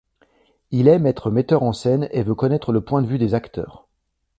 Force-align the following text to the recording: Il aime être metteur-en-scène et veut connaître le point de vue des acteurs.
Il 0.71 0.87
aime 0.87 1.05
être 1.05 1.29
metteur-en-scène 1.29 2.09
et 2.09 2.23
veut 2.23 2.33
connaître 2.33 2.71
le 2.71 2.81
point 2.83 3.03
de 3.03 3.07
vue 3.07 3.19
des 3.19 3.35
acteurs. 3.35 3.87